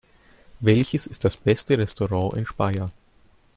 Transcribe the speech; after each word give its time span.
Welches 0.61 1.05
ist 1.05 1.25
das 1.25 1.37
beste 1.37 1.77
Restaurant 1.77 2.33
in 2.33 2.47
Speyer? 2.47 2.89